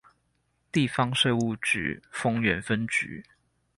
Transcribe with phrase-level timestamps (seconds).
[0.71, 3.23] 地方稅務局豐原分局